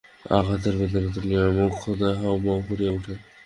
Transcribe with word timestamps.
আঘাতের 0.37 0.73
বেদনা 0.79 1.09
তুলিয়া 1.15 1.43
মোক্ষদা 1.57 2.09
হাউমাউ 2.21 2.59
করিয়া 2.67 2.91
উঠে। 2.97 3.13